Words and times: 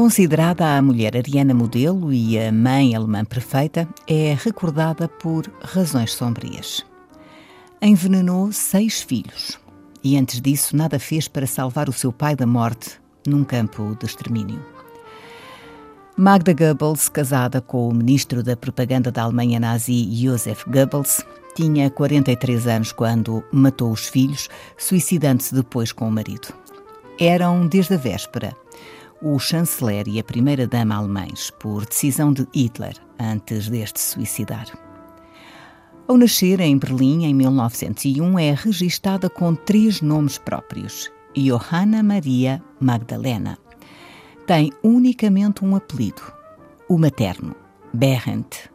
Considerada 0.00 0.78
a 0.78 0.80
mulher 0.80 1.14
ariana 1.14 1.52
modelo 1.52 2.10
e 2.10 2.38
a 2.38 2.50
mãe 2.50 2.96
alemã 2.96 3.22
perfeita, 3.22 3.86
é 4.06 4.34
recordada 4.42 5.06
por 5.06 5.44
razões 5.62 6.14
sombrias. 6.14 6.86
Envenenou 7.82 8.50
seis 8.50 9.02
filhos 9.02 9.60
e, 10.02 10.16
antes 10.16 10.40
disso, 10.40 10.74
nada 10.74 10.98
fez 10.98 11.28
para 11.28 11.46
salvar 11.46 11.86
o 11.86 11.92
seu 11.92 12.10
pai 12.14 12.34
da 12.34 12.46
morte 12.46 12.98
num 13.26 13.44
campo 13.44 13.94
de 14.00 14.06
extermínio. 14.06 14.64
Magda 16.16 16.54
Goebbels, 16.54 17.10
casada 17.10 17.60
com 17.60 17.86
o 17.86 17.94
ministro 17.94 18.42
da 18.42 18.56
propaganda 18.56 19.12
da 19.12 19.24
Alemanha 19.24 19.60
nazi 19.60 20.08
Josef 20.14 20.64
Goebbels, 20.64 21.22
tinha 21.54 21.90
43 21.90 22.66
anos 22.68 22.90
quando 22.90 23.44
matou 23.52 23.92
os 23.92 24.08
filhos, 24.08 24.48
suicidando-se 24.78 25.54
depois 25.54 25.92
com 25.92 26.08
o 26.08 26.10
marido. 26.10 26.54
Eram 27.18 27.66
desde 27.66 27.92
a 27.92 27.98
véspera 27.98 28.56
o 29.22 29.38
chanceler 29.38 30.08
e 30.08 30.18
a 30.18 30.24
primeira-dama 30.24 30.94
alemães, 30.94 31.50
por 31.58 31.84
decisão 31.84 32.32
de 32.32 32.46
Hitler, 32.54 32.96
antes 33.18 33.68
deste 33.68 34.00
suicidar. 34.00 34.66
Ao 36.08 36.16
nascer 36.16 36.58
em 36.60 36.76
Berlim 36.76 37.24
em 37.24 37.34
1901, 37.34 38.38
é 38.38 38.52
registada 38.52 39.28
com 39.28 39.54
três 39.54 40.00
nomes 40.00 40.38
próprios: 40.38 41.10
Johanna 41.36 42.02
Maria 42.02 42.62
Magdalena. 42.80 43.58
Tem 44.46 44.72
unicamente 44.82 45.64
um 45.64 45.76
apelido, 45.76 46.22
o 46.88 46.98
materno, 46.98 47.54
Berendt. 47.92 48.70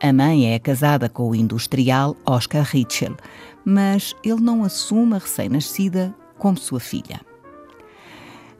A 0.00 0.12
mãe 0.12 0.52
é 0.52 0.58
casada 0.58 1.08
com 1.08 1.30
o 1.30 1.34
industrial 1.34 2.16
Oscar 2.26 2.64
Ritschel, 2.64 3.16
mas 3.64 4.14
ele 4.22 4.40
não 4.40 4.62
assume 4.62 5.14
a 5.14 5.18
recém-nascida 5.18 6.14
como 6.36 6.58
sua 6.58 6.78
filha. 6.78 7.27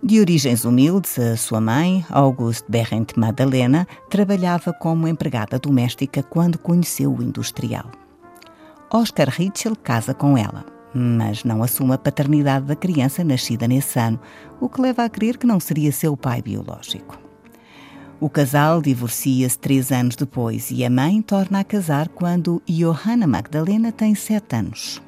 De 0.00 0.20
origens 0.20 0.64
humildes, 0.64 1.18
a 1.18 1.36
sua 1.36 1.60
mãe, 1.60 2.06
Auguste 2.08 2.70
Berendt 2.70 3.18
Madalena, 3.18 3.86
trabalhava 4.08 4.72
como 4.72 5.08
empregada 5.08 5.58
doméstica 5.58 6.22
quando 6.22 6.56
conheceu 6.56 7.12
o 7.12 7.22
industrial. 7.22 7.90
Oscar 8.92 9.28
Ritschel 9.28 9.74
casa 9.74 10.14
com 10.14 10.38
ela, 10.38 10.64
mas 10.94 11.42
não 11.42 11.64
assume 11.64 11.94
a 11.94 11.98
paternidade 11.98 12.66
da 12.66 12.76
criança 12.76 13.24
nascida 13.24 13.66
nesse 13.66 13.98
ano, 13.98 14.20
o 14.60 14.68
que 14.68 14.80
leva 14.80 15.04
a 15.04 15.08
crer 15.08 15.36
que 15.36 15.46
não 15.46 15.58
seria 15.58 15.90
seu 15.90 16.16
pai 16.16 16.40
biológico. 16.40 17.18
O 18.20 18.30
casal 18.30 18.80
divorcia-se 18.80 19.58
três 19.58 19.90
anos 19.90 20.14
depois 20.14 20.70
e 20.70 20.84
a 20.84 20.90
mãe 20.90 21.20
torna 21.20 21.60
a 21.60 21.64
casar 21.64 22.08
quando 22.08 22.62
Johanna 22.68 23.26
Magdalena 23.26 23.90
tem 23.90 24.14
sete 24.14 24.54
anos. 24.54 25.07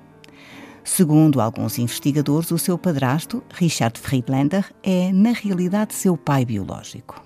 Segundo 0.93 1.41
alguns 1.41 1.79
investigadores, 1.79 2.51
o 2.51 2.59
seu 2.59 2.77
padrasto, 2.77 3.45
Richard 3.55 3.97
Friedlander, 3.97 4.75
é 4.83 5.13
na 5.13 5.31
realidade 5.31 5.95
seu 5.95 6.17
pai 6.17 6.45
biológico. 6.45 7.25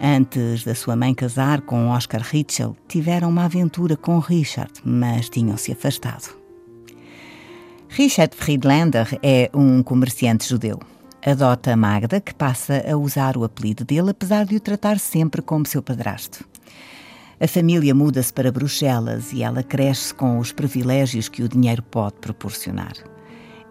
Antes 0.00 0.64
da 0.64 0.74
sua 0.74 0.96
mãe 0.96 1.14
casar 1.14 1.60
com 1.60 1.90
Oscar 1.90 2.22
Ritschel, 2.22 2.74
tiveram 2.88 3.28
uma 3.28 3.44
aventura 3.44 3.94
com 3.94 4.18
Richard, 4.18 4.72
mas 4.82 5.28
tinham-se 5.28 5.70
afastado. 5.70 6.34
Richard 7.90 8.34
Friedlander 8.34 9.18
é 9.22 9.50
um 9.52 9.82
comerciante 9.82 10.48
judeu. 10.48 10.80
Adota 11.24 11.76
Magda, 11.76 12.22
que 12.22 12.34
passa 12.34 12.82
a 12.90 12.96
usar 12.96 13.36
o 13.36 13.44
apelido 13.44 13.84
dele, 13.84 14.12
apesar 14.12 14.46
de 14.46 14.56
o 14.56 14.60
tratar 14.60 14.98
sempre 14.98 15.42
como 15.42 15.66
seu 15.66 15.82
padrasto. 15.82 16.42
A 17.42 17.48
família 17.48 17.92
muda-se 17.92 18.32
para 18.32 18.52
Bruxelas 18.52 19.32
e 19.32 19.42
ela 19.42 19.64
cresce 19.64 20.14
com 20.14 20.38
os 20.38 20.52
privilégios 20.52 21.28
que 21.28 21.42
o 21.42 21.48
dinheiro 21.48 21.82
pode 21.82 22.14
proporcionar. 22.20 22.92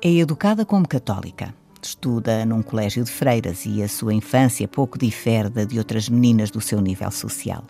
É 0.01 0.11
educada 0.11 0.65
como 0.65 0.85
católica. 0.85 1.55
Estuda 1.81 2.45
num 2.45 2.61
colégio 2.61 3.01
de 3.01 3.09
freiras 3.09 3.65
e 3.65 3.81
a 3.81 3.87
sua 3.87 4.13
infância 4.13 4.67
pouco 4.67 4.99
difere 4.99 5.47
da 5.49 5.63
de 5.63 5.77
outras 5.77 6.09
meninas 6.09 6.51
do 6.51 6.59
seu 6.59 6.81
nível 6.81 7.09
social. 7.11 7.63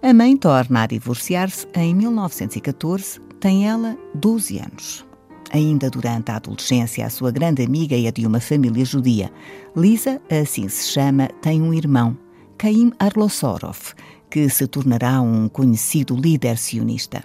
A 0.00 0.14
mãe 0.14 0.36
torna 0.36 0.84
a 0.84 0.86
divorciar-se 0.86 1.66
em 1.74 1.96
1914, 1.96 3.20
tem 3.40 3.68
ela 3.68 3.98
12 4.14 4.60
anos. 4.60 5.04
Ainda 5.50 5.90
durante 5.90 6.30
a 6.30 6.36
adolescência, 6.36 7.04
a 7.04 7.10
sua 7.10 7.32
grande 7.32 7.64
amiga 7.64 7.98
é 7.98 8.12
de 8.12 8.24
uma 8.24 8.38
família 8.38 8.84
judia. 8.84 9.32
Lisa, 9.76 10.22
assim 10.30 10.68
se 10.68 10.92
chama, 10.92 11.26
tem 11.42 11.60
um 11.60 11.74
irmão, 11.74 12.16
Caim 12.56 12.92
Arlosorov, 12.98 13.94
que 14.30 14.48
se 14.48 14.66
tornará 14.66 15.20
um 15.20 15.48
conhecido 15.48 16.14
líder 16.16 16.58
sionista. 16.58 17.24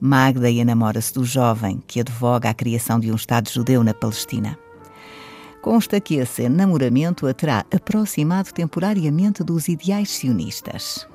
Magda 0.00 0.50
enamora-se 0.50 1.12
do 1.12 1.24
jovem 1.24 1.82
que 1.86 2.00
advoga 2.00 2.48
a 2.48 2.54
criação 2.54 2.98
de 2.98 3.12
um 3.12 3.14
Estado 3.14 3.50
judeu 3.50 3.84
na 3.84 3.92
Palestina. 3.92 4.58
Consta 5.60 6.00
que 6.00 6.14
esse 6.14 6.48
namoramento 6.48 7.26
a 7.26 7.34
terá 7.34 7.66
aproximado 7.70 8.50
temporariamente 8.52 9.44
dos 9.44 9.68
ideais 9.68 10.10
sionistas. 10.10 11.06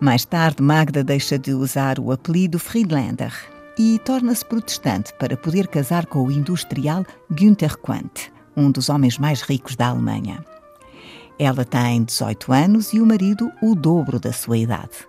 Mais 0.00 0.24
tarde, 0.24 0.60
Magda 0.60 1.04
deixa 1.04 1.38
de 1.38 1.54
usar 1.54 2.00
o 2.00 2.10
apelido 2.10 2.58
Friedlander 2.58 3.32
e 3.78 4.00
torna-se 4.00 4.44
protestante 4.44 5.12
para 5.14 5.36
poder 5.36 5.68
casar 5.68 6.06
com 6.06 6.26
o 6.26 6.32
industrial 6.32 7.06
Günther 7.30 7.78
Quandt, 7.78 8.32
um 8.56 8.70
dos 8.70 8.88
homens 8.88 9.18
mais 9.18 9.42
ricos 9.42 9.76
da 9.76 9.86
Alemanha. 9.88 10.44
Ela 11.44 11.64
tem 11.64 12.04
18 12.04 12.52
anos 12.52 12.92
e 12.92 13.00
o 13.00 13.04
marido 13.04 13.50
o 13.60 13.74
dobro 13.74 14.20
da 14.20 14.32
sua 14.32 14.56
idade. 14.56 15.08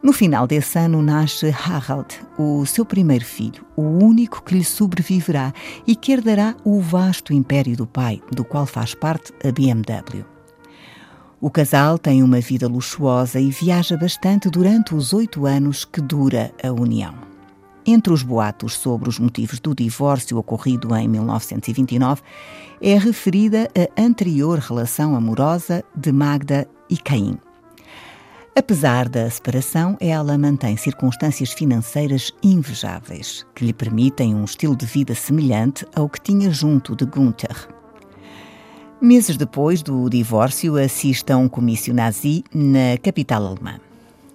No 0.00 0.12
final 0.12 0.46
desse 0.46 0.78
ano 0.78 1.02
nasce 1.02 1.50
Harald, 1.50 2.20
o 2.38 2.64
seu 2.64 2.86
primeiro 2.86 3.24
filho, 3.24 3.66
o 3.74 3.82
único 3.82 4.44
que 4.44 4.54
lhe 4.54 4.62
sobreviverá 4.64 5.52
e 5.84 5.96
que 5.96 6.12
herdará 6.12 6.54
o 6.64 6.80
vasto 6.80 7.32
império 7.32 7.76
do 7.76 7.84
pai, 7.84 8.22
do 8.30 8.44
qual 8.44 8.64
faz 8.64 8.94
parte 8.94 9.32
a 9.44 9.50
BMW. 9.50 10.24
O 11.40 11.50
casal 11.50 11.98
tem 11.98 12.22
uma 12.22 12.40
vida 12.40 12.68
luxuosa 12.68 13.40
e 13.40 13.50
viaja 13.50 13.96
bastante 13.96 14.48
durante 14.48 14.94
os 14.94 15.12
oito 15.12 15.46
anos 15.46 15.84
que 15.84 16.00
dura 16.00 16.54
a 16.62 16.70
união. 16.70 17.29
Entre 17.92 18.12
os 18.12 18.22
boatos 18.22 18.74
sobre 18.74 19.08
os 19.08 19.18
motivos 19.18 19.58
do 19.58 19.74
divórcio 19.74 20.38
ocorrido 20.38 20.94
em 20.94 21.08
1929 21.08 22.22
é 22.80 22.96
referida 22.96 23.68
a 23.76 24.00
anterior 24.00 24.60
relação 24.60 25.16
amorosa 25.16 25.82
de 25.96 26.12
Magda 26.12 26.68
e 26.88 26.96
Caim. 26.96 27.36
Apesar 28.54 29.08
da 29.08 29.28
separação, 29.28 29.96
ela 29.98 30.38
mantém 30.38 30.76
circunstâncias 30.76 31.52
financeiras 31.52 32.30
invejáveis, 32.44 33.44
que 33.56 33.64
lhe 33.64 33.72
permitem 33.72 34.36
um 34.36 34.44
estilo 34.44 34.76
de 34.76 34.86
vida 34.86 35.12
semelhante 35.12 35.84
ao 35.92 36.08
que 36.08 36.20
tinha 36.20 36.52
junto 36.52 36.94
de 36.94 37.04
Gunther. 37.04 37.68
Meses 39.02 39.36
depois 39.36 39.82
do 39.82 40.08
divórcio, 40.08 40.76
assiste 40.76 41.32
a 41.32 41.36
um 41.36 41.48
comício 41.48 41.92
nazi 41.92 42.44
na 42.54 42.96
capital 43.02 43.44
alemã 43.44 43.80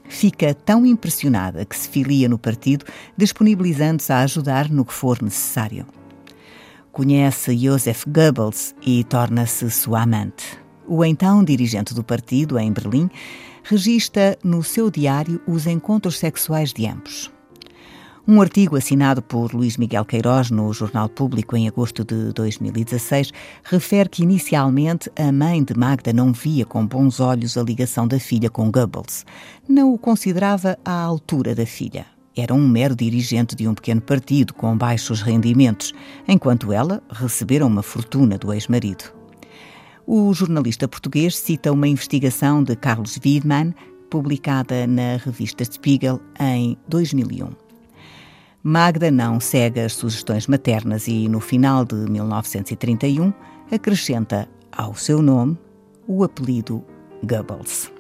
fica 0.07 0.53
tão 0.53 0.85
impressionada 0.85 1.65
que 1.65 1.75
se 1.75 1.89
filia 1.89 2.29
no 2.29 2.37
partido, 2.37 2.85
disponibilizando-se 3.17 4.11
a 4.11 4.19
ajudar 4.19 4.69
no 4.69 4.85
que 4.85 4.93
for 4.93 5.21
necessário. 5.21 5.85
Conhece 6.91 7.57
Joseph 7.57 8.03
Goebbels 8.07 8.73
e 8.81 9.03
torna-se 9.03 9.69
sua 9.69 10.03
amante. 10.03 10.57
O 10.87 11.03
então 11.03 11.43
dirigente 11.43 11.93
do 11.93 12.03
partido, 12.03 12.57
em 12.57 12.71
Berlim, 12.71 13.09
registra 13.63 14.37
no 14.43 14.63
seu 14.63 14.89
diário 14.89 15.41
os 15.47 15.67
encontros 15.67 16.17
sexuais 16.17 16.71
de 16.71 16.85
ambos. 16.87 17.34
Um 18.27 18.41
artigo 18.41 18.75
assinado 18.75 19.21
por 19.21 19.53
Luís 19.53 19.77
Miguel 19.77 20.03
Queiroz 20.03 20.49
no 20.49 20.73
Jornal 20.73 21.07
Público 21.07 21.55
em 21.55 21.67
agosto 21.67 22.03
de 22.03 22.33
2016 22.33 23.31
refere 23.63 24.09
que 24.09 24.23
inicialmente 24.23 25.11
a 25.15 25.31
mãe 25.31 25.63
de 25.63 25.77
Magda 25.77 26.11
não 26.11 26.33
via 26.33 26.65
com 26.65 26.87
bons 26.87 27.19
olhos 27.19 27.55
a 27.55 27.61
ligação 27.61 28.07
da 28.07 28.19
filha 28.19 28.49
com 28.49 28.71
Goebbels. 28.71 29.23
Não 29.69 29.93
o 29.93 29.97
considerava 29.99 30.75
à 30.83 30.99
altura 31.03 31.53
da 31.53 31.67
filha. 31.67 32.07
Era 32.35 32.51
um 32.51 32.67
mero 32.67 32.95
dirigente 32.95 33.55
de 33.55 33.67
um 33.67 33.75
pequeno 33.75 34.01
partido 34.01 34.55
com 34.55 34.75
baixos 34.75 35.21
rendimentos, 35.21 35.93
enquanto 36.27 36.73
ela 36.73 37.03
recebera 37.11 37.63
uma 37.63 37.83
fortuna 37.83 38.39
do 38.39 38.51
ex-marido. 38.51 39.03
O 40.07 40.33
jornalista 40.33 40.87
português 40.87 41.37
cita 41.37 41.71
uma 41.71 41.87
investigação 41.87 42.63
de 42.63 42.75
Carlos 42.75 43.19
Wiedmann, 43.23 43.71
publicada 44.09 44.87
na 44.87 45.17
revista 45.17 45.63
Spiegel 45.63 46.19
em 46.39 46.75
2001. 46.87 47.64
Magda 48.67 49.11
não 49.11 49.39
segue 49.39 49.79
as 49.79 49.93
sugestões 49.93 50.47
maternas 50.47 51.07
e, 51.07 51.29
no 51.29 51.39
final 51.39 51.85
de 51.85 51.93
1931, 51.93 53.31
acrescenta 53.71 54.49
ao 54.71 54.95
seu 54.95 55.21
nome 55.21 55.55
o 56.07 56.23
apelido 56.23 56.83
Goebbels. 57.23 57.91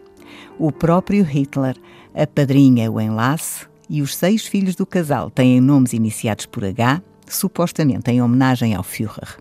O 0.57 0.71
próprio 0.71 1.23
Hitler 1.23 1.77
apadrinha 2.15 2.91
o 2.91 2.99
enlace 2.99 3.67
e 3.87 4.01
os 4.01 4.15
seis 4.15 4.47
filhos 4.47 4.73
do 4.73 4.87
casal 4.87 5.29
têm 5.29 5.61
nomes 5.61 5.93
iniciados 5.93 6.47
por 6.47 6.65
H, 6.65 6.99
supostamente 7.27 8.09
em 8.09 8.19
homenagem 8.19 8.73
ao 8.73 8.81
Führer. 8.81 9.37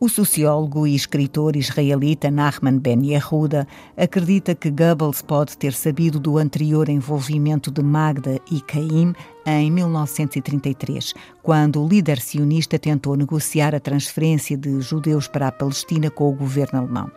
O 0.00 0.08
sociólogo 0.08 0.86
e 0.86 0.94
escritor 0.94 1.56
israelita 1.56 2.30
Nachman 2.30 2.78
Ben 2.78 3.04
Yehuda 3.04 3.66
acredita 3.96 4.54
que 4.54 4.70
Goebbels 4.70 5.22
pode 5.22 5.58
ter 5.58 5.72
sabido 5.72 6.20
do 6.20 6.38
anterior 6.38 6.88
envolvimento 6.88 7.68
de 7.68 7.82
Magda 7.82 8.38
e 8.48 8.60
Caim 8.60 9.12
em 9.44 9.72
1933, 9.72 11.14
quando 11.42 11.82
o 11.82 11.88
líder 11.88 12.20
sionista 12.20 12.78
tentou 12.78 13.16
negociar 13.16 13.74
a 13.74 13.80
transferência 13.80 14.56
de 14.56 14.80
judeus 14.80 15.26
para 15.26 15.48
a 15.48 15.52
Palestina 15.52 16.08
com 16.12 16.28
o 16.28 16.36
governo 16.36 16.78
alemão. 16.78 17.10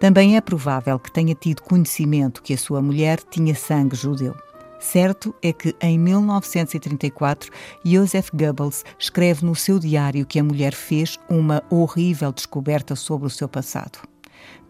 Também 0.00 0.36
é 0.36 0.40
provável 0.40 0.98
que 0.98 1.12
tenha 1.12 1.36
tido 1.36 1.62
conhecimento 1.62 2.42
que 2.42 2.54
a 2.54 2.58
sua 2.58 2.82
mulher 2.82 3.20
tinha 3.30 3.54
sangue 3.54 3.94
judeu. 3.94 4.34
Certo 4.84 5.34
é 5.42 5.50
que, 5.50 5.74
em 5.80 5.98
1934, 5.98 7.50
Joseph 7.82 8.28
Goebbels 8.34 8.84
escreve 8.98 9.44
no 9.44 9.56
seu 9.56 9.78
diário 9.78 10.26
que 10.26 10.38
a 10.38 10.44
mulher 10.44 10.74
fez 10.74 11.18
uma 11.28 11.62
horrível 11.70 12.30
descoberta 12.30 12.94
sobre 12.94 13.26
o 13.26 13.30
seu 13.30 13.48
passado. 13.48 13.98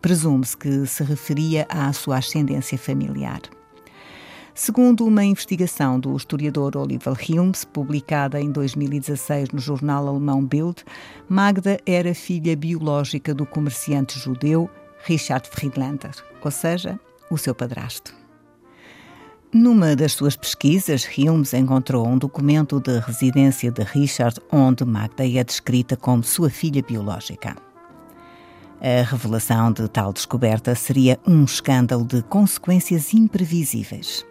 Presume-se 0.01 0.57
que 0.57 0.87
se 0.87 1.03
referia 1.03 1.67
à 1.69 1.93
sua 1.93 2.19
ascendência 2.19 2.79
familiar. 2.79 3.41
Segundo 4.55 5.05
uma 5.05 5.25
investigação 5.25 5.99
do 5.99 6.17
historiador 6.17 6.77
Oliver 6.77 7.17
Hilms, 7.29 7.65
publicada 7.65 8.41
em 8.41 8.53
2016 8.53 9.49
no 9.51 9.59
jornal 9.59 10.07
alemão 10.07 10.47
Bild, 10.47 10.85
Magda 11.29 11.77
era 11.85 12.15
filha 12.15 12.57
biológica 12.57 13.35
do 13.35 13.45
comerciante 13.45 14.17
judeu 14.21 14.71
Richard 15.05 15.49
Friedlander, 15.51 16.15
ou 16.41 16.51
seja, 16.53 17.01
o 17.29 17.37
seu 17.37 17.53
padrasto. 17.53 18.24
Numa 19.55 19.95
das 19.95 20.15
suas 20.15 20.35
pesquisas, 20.35 21.07
Hilmes 21.17 21.55
encontrou 21.55 22.09
um 22.09 22.19
documento 22.19 22.81
de 22.81 22.99
residência 22.99 23.71
de 23.71 23.85
Richard 23.85 24.41
onde 24.51 24.85
Magda 24.85 25.25
é 25.25 25.45
descrita 25.45 25.97
como 25.97 26.25
sua 26.25 26.51
filha 26.51 26.83
biológica. 26.83 27.55
A 28.81 29.09
revelação 29.09 29.71
de 29.71 29.87
tal 29.87 30.13
descoberta 30.13 30.75
seria 30.75 31.21
um 31.25 31.45
escândalo 31.45 32.05
de 32.05 32.21
consequências 32.23 33.15
imprevisíveis, 33.15 34.27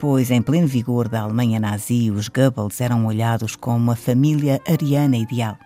pois, 0.00 0.32
em 0.32 0.42
pleno 0.42 0.66
vigor 0.66 1.06
da 1.06 1.20
Alemanha 1.20 1.60
nazi, 1.60 2.10
os 2.10 2.28
Goebbels 2.28 2.80
eram 2.80 3.06
olhados 3.06 3.54
como 3.54 3.76
uma 3.76 3.94
família 3.94 4.60
ariana 4.68 5.16
ideal. 5.16 5.56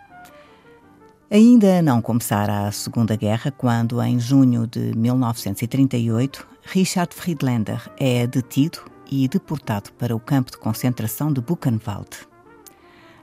Ainda 1.31 1.81
não 1.81 2.03
começara 2.03 2.69
a 2.69 2.73
Segunda 2.73 3.17
Guerra, 3.17 3.51
quando, 3.51 4.03
em 4.03 4.21
junho 4.21 4.67
de 4.67 4.95
1938, 4.95 6.47
Richard 6.63 7.15
Friedlander 7.15 7.91
é 7.99 8.27
detido 8.27 8.98
e 9.11 9.27
deportado 9.29 9.93
para 9.93 10.15
o 10.15 10.21
campo 10.21 10.51
de 10.51 10.59
concentração 10.59 11.33
de 11.33 11.41
Buchenwald. 11.41 12.09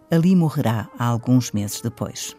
Ali 0.10 0.36
morrerá 0.36 0.88
alguns 0.98 1.52
meses 1.52 1.82
depois. 1.82 2.36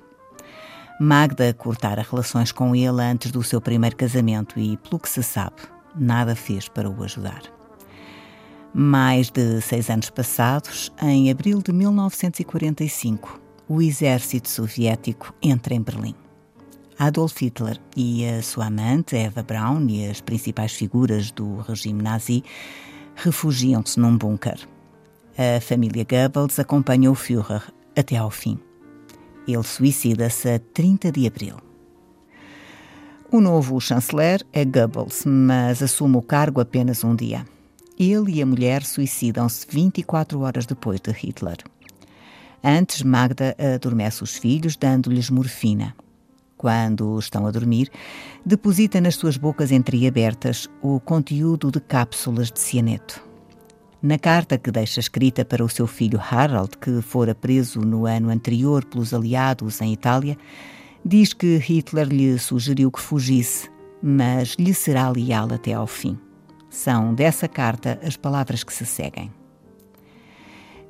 Magda 1.01 1.53
cortara 1.53 2.07
relações 2.09 2.53
com 2.53 2.75
ele 2.75 3.03
antes 3.03 3.31
do 3.31 3.43
seu 3.43 3.61
primeiro 3.61 3.97
casamento 3.97 4.59
e, 4.59 4.77
pelo 4.79 4.99
que 4.99 5.09
se 5.09 5.23
sabe, 5.23 5.57
nada 5.95 6.35
fez 6.35 6.69
para 6.69 6.89
o 6.89 7.03
ajudar. 7.03 7.43
Mais 8.73 9.31
de 9.31 9.61
seis 9.61 9.91
anos 9.91 10.11
passados, 10.11 10.93
em 11.03 11.31
abril 11.31 11.63
de 11.63 11.73
1945, 11.73 13.41
o 13.69 13.83
exército 13.83 14.49
soviético 14.49 15.35
entra 15.43 15.75
em 15.75 15.83
Berlim. 15.83 16.15
Adolf 16.99 17.43
Hitler 17.43 17.79
e 17.95 18.27
a 18.27 18.43
sua 18.43 18.67
amante, 18.67 19.17
Eva 19.17 19.43
Braun, 19.43 19.87
e 19.89 20.09
as 20.09 20.21
principais 20.21 20.73
figuras 20.73 21.31
do 21.31 21.57
regime 21.59 22.03
nazi 22.03 22.43
refugiam-se 23.17 23.99
num 23.99 24.17
bunker. 24.17 24.59
A 25.37 25.61
família 25.61 26.05
Goebbels 26.05 26.59
acompanha 26.59 27.11
o 27.11 27.15
Führer 27.15 27.63
até 27.97 28.17
ao 28.17 28.31
fim. 28.31 28.59
Ele 29.49 29.63
suicida-se 29.63 30.49
a 30.49 30.59
30 30.59 31.11
de 31.11 31.27
abril. 31.27 31.57
O 33.31 33.41
novo 33.41 33.81
chanceler 33.81 34.45
é 34.53 34.65
Goebbels, 34.65 35.25
mas 35.27 35.83
assume 35.83 36.17
o 36.17 36.23
cargo 36.23 36.61
apenas 36.61 37.03
um 37.03 37.15
dia. 37.15 37.45
Ele 37.99 38.35
e 38.35 38.43
a 38.43 38.47
mulher 38.47 38.85
suicidam-se 38.85 39.67
24 39.69 40.41
horas 40.41 40.67
depois 40.67 41.01
de 41.01 41.11
Hitler. 41.11 41.57
Antes, 42.63 43.03
Magda 43.03 43.57
adormece 43.75 44.23
os 44.23 44.37
filhos, 44.37 44.77
dando-lhes 44.77 45.31
morfina. 45.31 45.95
Quando 46.57 47.19
estão 47.19 47.47
a 47.47 47.51
dormir, 47.51 47.91
deposita 48.45 49.01
nas 49.01 49.17
suas 49.17 49.37
bocas 49.37 49.71
entreabertas 49.71 50.69
o 50.81 50.99
conteúdo 50.99 51.71
de 51.71 51.81
cápsulas 51.81 52.51
de 52.51 52.61
cianeto. 52.61 53.23
Na 54.03 54.19
carta 54.19 54.57
que 54.57 54.71
deixa 54.71 55.01
escrita 55.01 55.45
para 55.45 55.65
o 55.65 55.69
seu 55.69 55.87
filho 55.87 56.19
Harald, 56.21 56.79
que 56.81 57.03
fora 57.03 57.35
preso 57.35 57.81
no 57.81 58.07
ano 58.07 58.31
anterior 58.31 58.85
pelos 58.85 59.13
aliados 59.13 59.81
em 59.81 59.93
Itália, 59.93 60.39
diz 61.05 61.33
que 61.33 61.59
Hitler 61.59 62.09
lhe 62.09 62.39
sugeriu 62.39 62.91
que 62.91 63.01
fugisse, 63.01 63.71
mas 64.03 64.57
lhe 64.59 64.73
será 64.73 65.09
leal 65.11 65.53
até 65.53 65.73
ao 65.73 65.87
fim. 65.87 66.19
São 66.71 67.15
dessa 67.15 67.49
carta 67.49 67.99
as 68.03 68.17
palavras 68.17 68.63
que 68.63 68.73
se 68.73 68.87
seguem. 68.87 69.33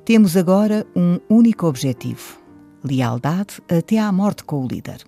Temos 0.05 0.37
agora 0.37 0.85
um 0.95 1.19
único 1.29 1.67
objetivo: 1.67 2.39
lealdade 2.83 3.61
até 3.69 3.97
à 3.97 4.11
morte 4.11 4.43
com 4.43 4.63
o 4.63 4.67
líder. 4.67 5.03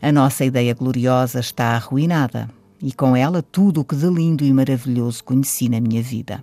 A 0.00 0.12
nossa 0.12 0.44
ideia 0.44 0.74
gloriosa 0.74 1.40
está 1.40 1.74
arruinada 1.74 2.48
e 2.80 2.92
com 2.92 3.16
ela 3.16 3.42
tudo 3.42 3.80
o 3.80 3.84
que 3.84 3.96
de 3.96 4.06
lindo 4.06 4.44
e 4.44 4.52
maravilhoso 4.52 5.24
conheci 5.24 5.68
na 5.68 5.80
minha 5.80 6.00
vida. 6.00 6.42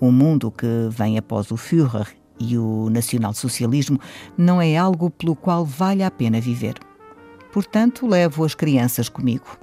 O 0.00 0.10
mundo 0.10 0.50
que 0.50 0.66
vem 0.90 1.16
após 1.16 1.52
o 1.52 1.56
Führer 1.56 2.08
e 2.40 2.58
o 2.58 2.90
nacionalsocialismo 2.90 4.00
não 4.36 4.60
é 4.60 4.76
algo 4.76 5.08
pelo 5.08 5.36
qual 5.36 5.64
vale 5.64 6.02
a 6.02 6.10
pena 6.10 6.40
viver. 6.40 6.74
Portanto, 7.52 8.08
levo 8.08 8.44
as 8.44 8.56
crianças 8.56 9.08
comigo. 9.08 9.56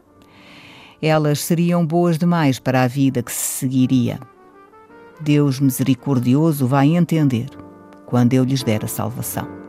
Elas 1.01 1.41
seriam 1.41 1.85
boas 1.85 2.17
demais 2.17 2.59
para 2.59 2.83
a 2.83 2.87
vida 2.87 3.21
que 3.21 3.31
se 3.31 3.59
seguiria. 3.59 4.19
Deus 5.19 5.59
misericordioso 5.59 6.65
vai 6.65 6.95
entender 6.95 7.49
quando 8.05 8.33
eu 8.33 8.45
lhes 8.45 8.63
der 8.63 8.85
a 8.85 8.87
salvação. 8.87 9.69